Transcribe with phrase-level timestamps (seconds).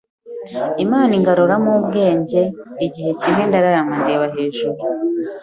[0.83, 2.41] Imana ingaruramo ubwenge,
[2.85, 4.79] igihe kimwe ndararama ndeba hejuru